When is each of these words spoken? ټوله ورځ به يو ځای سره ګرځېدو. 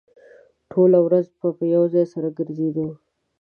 ټوله 0.71 0.99
ورځ 1.05 1.25
به 1.57 1.63
يو 1.75 1.83
ځای 1.93 2.05
سره 2.13 2.29
ګرځېدو. 2.37 2.87